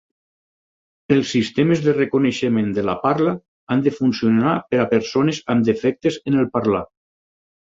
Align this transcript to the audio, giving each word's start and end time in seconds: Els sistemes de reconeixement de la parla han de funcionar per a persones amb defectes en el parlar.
Els 1.15 1.33
sistemes 1.35 1.83
de 1.87 1.93
reconeixement 1.97 2.71
de 2.77 2.85
la 2.89 2.95
parla 3.05 3.35
han 3.75 3.83
de 3.89 3.93
funcionar 3.99 4.57
per 4.73 4.83
a 4.85 4.89
persones 4.95 5.43
amb 5.57 5.69
defectes 5.69 6.19
en 6.33 6.41
el 6.47 6.51
parlar. 6.59 6.83